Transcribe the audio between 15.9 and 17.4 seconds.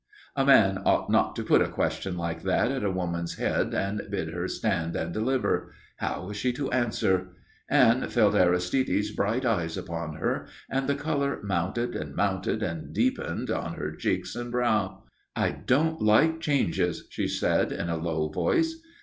like changes," she